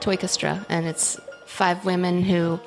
[0.00, 2.60] Toychestra, and it's five women who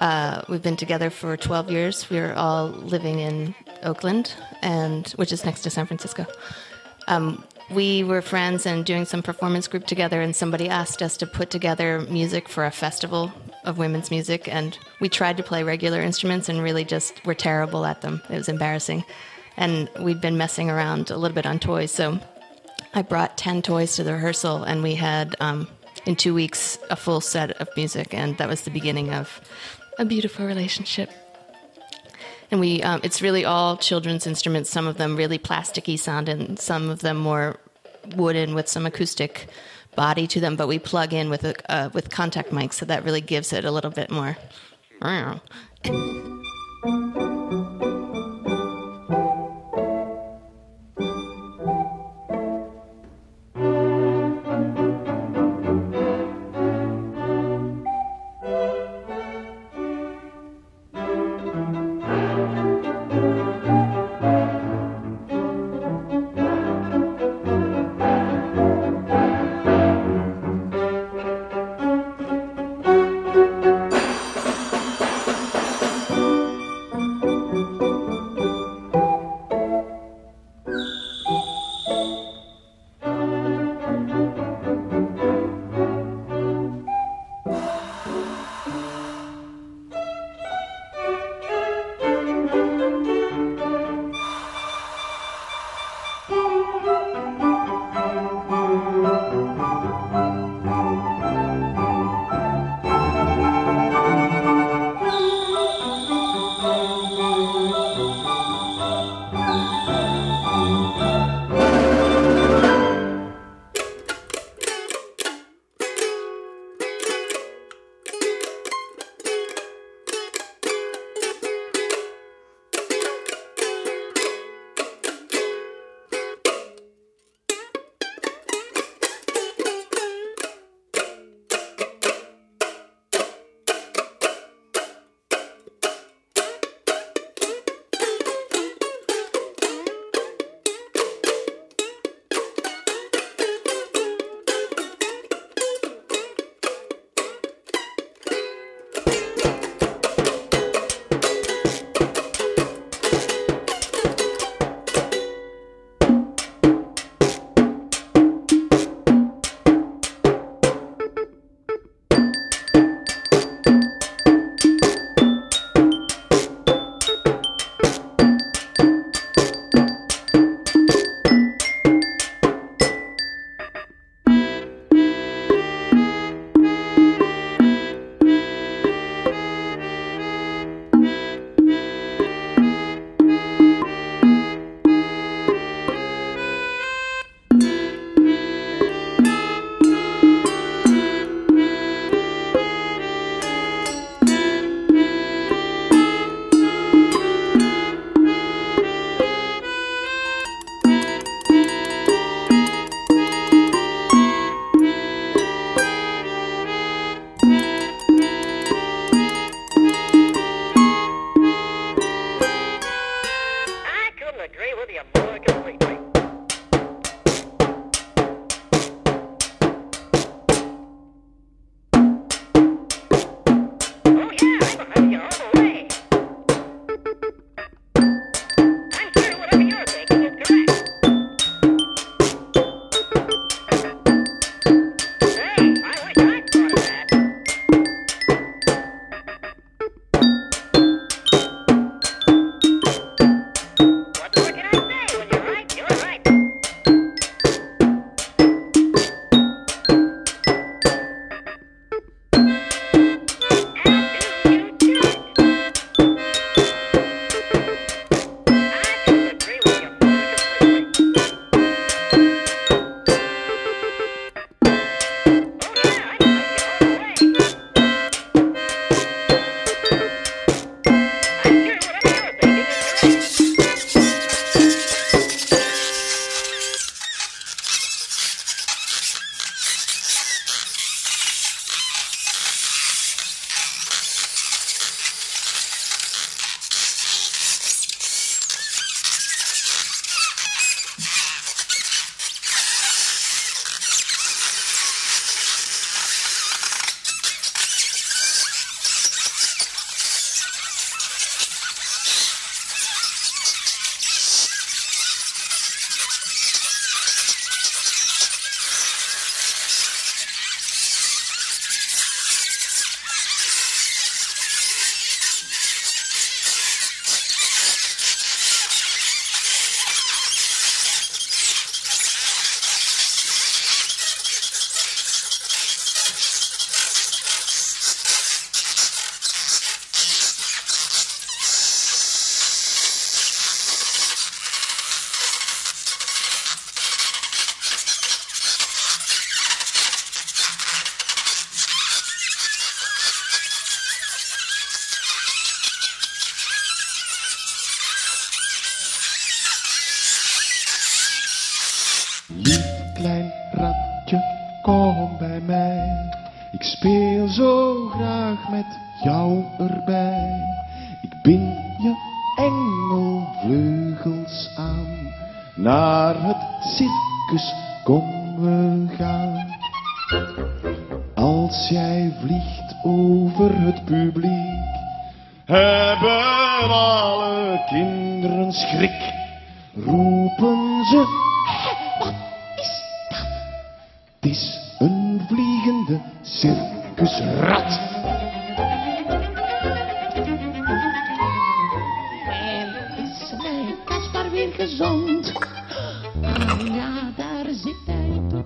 [0.00, 2.08] uh, we've been together for 12 years.
[2.10, 6.26] We're all living in Oakland, and which is next to San Francisco.
[7.06, 11.26] Um, we were friends and doing some performance group together, and somebody asked us to
[11.26, 13.32] put together music for a festival
[13.64, 17.84] of women's music, and we tried to play regular instruments and really just were terrible
[17.84, 18.22] at them.
[18.30, 19.04] It was embarrassing,
[19.56, 22.18] and we'd been messing around a little bit on toys, so
[22.92, 25.68] I brought 10 toys to the rehearsal, and we had um,
[26.10, 29.40] in two weeks a full set of music, and that was the beginning of
[29.96, 31.08] a beautiful relationship.
[32.50, 34.70] And we, um, it's really all children's instruments.
[34.70, 37.60] Some of them really plasticky sounding, some of them more
[38.16, 39.46] wooden with some acoustic
[39.94, 40.56] body to them.
[40.56, 43.64] But we plug in with a uh, with contact mics, so that really gives it
[43.64, 44.36] a little bit more.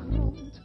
[0.01, 0.64] Hij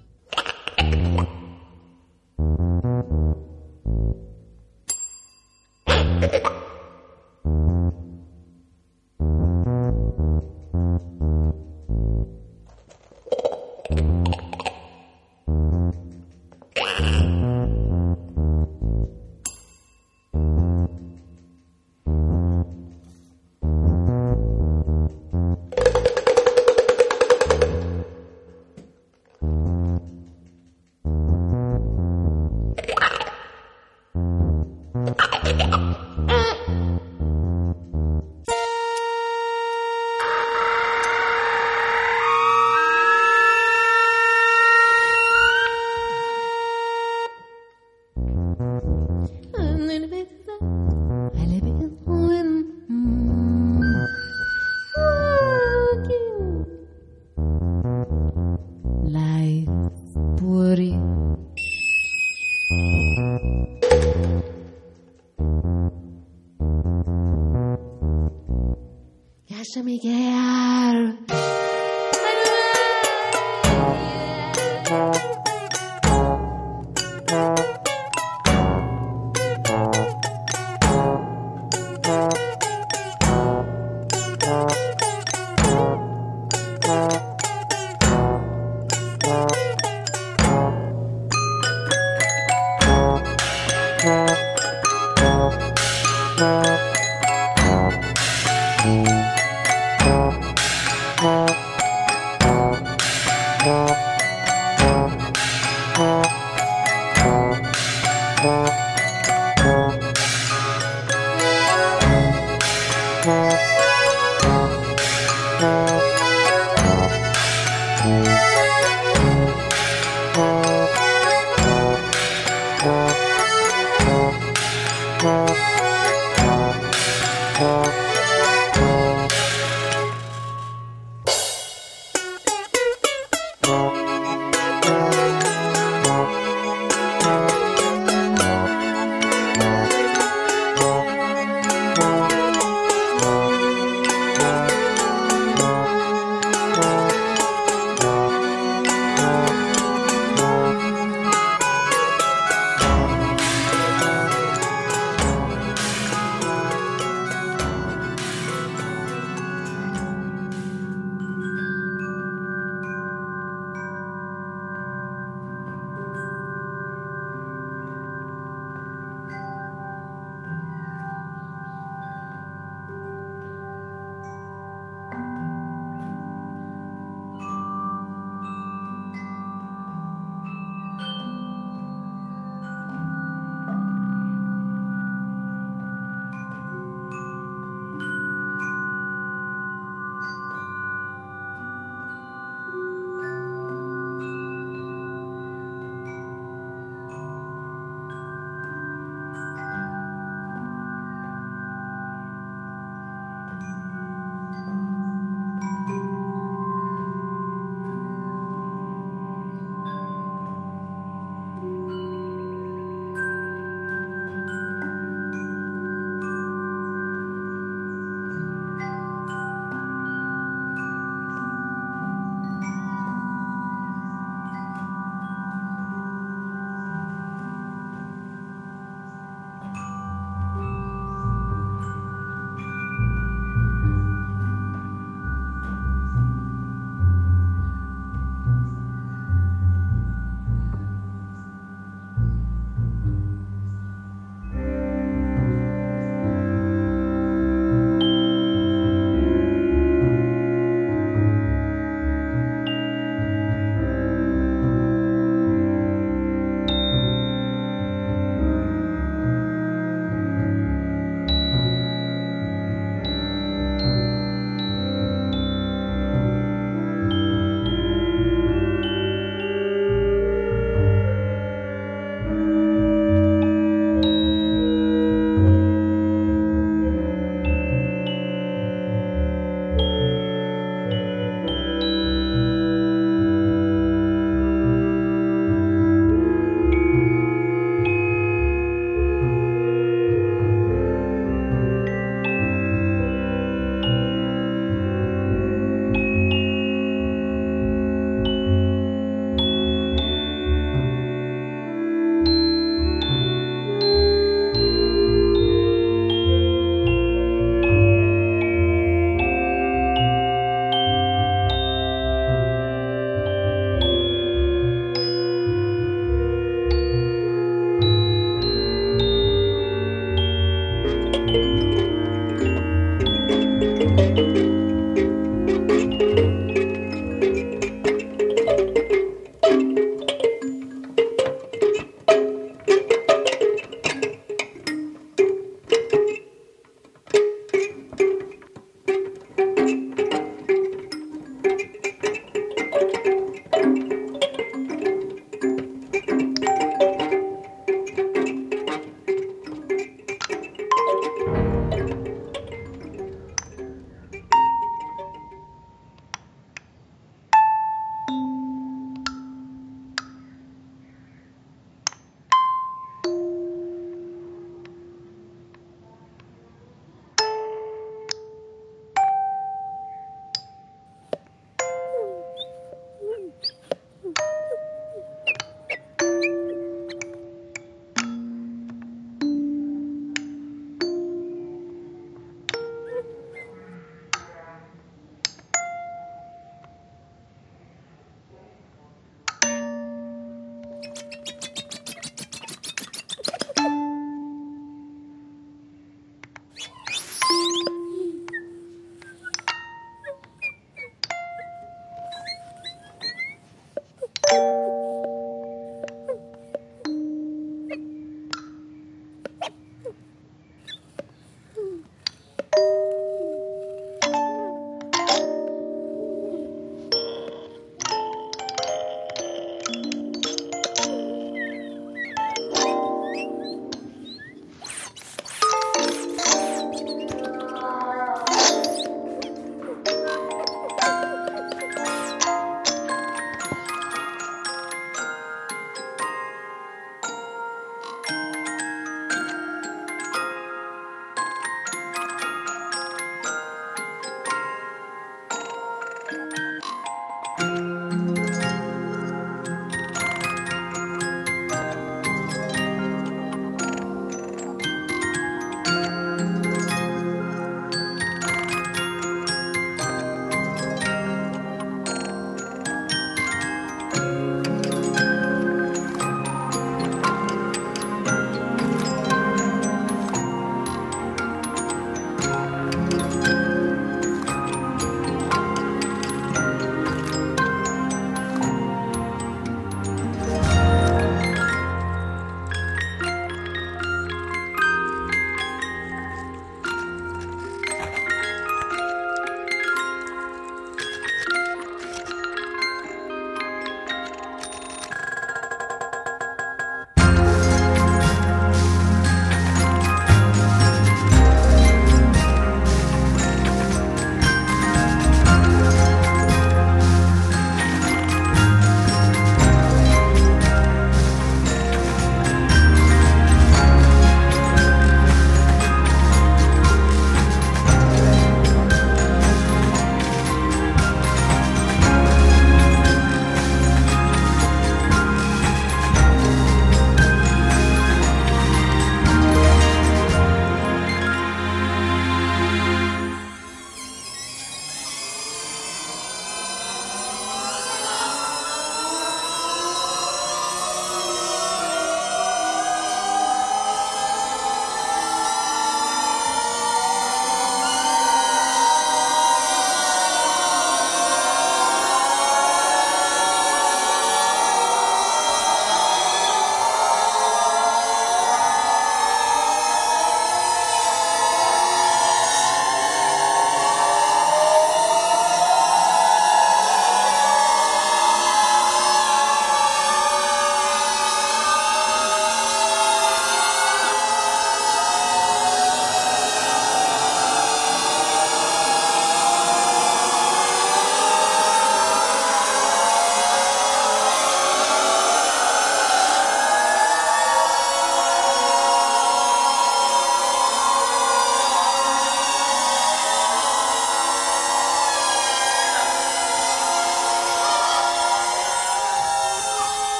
[115.59, 115.98] Música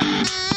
[0.00, 0.24] you